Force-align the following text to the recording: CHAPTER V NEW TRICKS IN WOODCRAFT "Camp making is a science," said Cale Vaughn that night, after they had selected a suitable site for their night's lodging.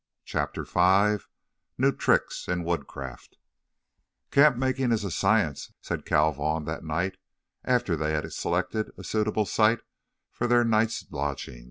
CHAPTER 0.25 0.63
V 0.63 1.23
NEW 1.77 1.91
TRICKS 1.91 2.47
IN 2.47 2.63
WOODCRAFT 2.63 3.37
"Camp 4.31 4.57
making 4.57 4.91
is 4.91 5.03
a 5.03 5.11
science," 5.11 5.73
said 5.79 6.07
Cale 6.07 6.31
Vaughn 6.31 6.65
that 6.65 6.83
night, 6.83 7.17
after 7.63 7.95
they 7.95 8.13
had 8.13 8.33
selected 8.33 8.89
a 8.97 9.03
suitable 9.03 9.45
site 9.45 9.81
for 10.31 10.47
their 10.47 10.63
night's 10.63 11.05
lodging. 11.11 11.59